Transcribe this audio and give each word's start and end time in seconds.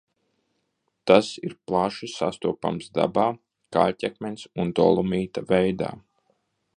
Tas 1.09 1.27
ir 1.49 1.53
plaši 1.71 2.09
sastopams 2.13 2.89
dabā, 2.97 3.27
kaļķakmens 3.77 4.49
un 4.65 4.73
dolomīta 4.81 5.45
veidā. 5.53 5.93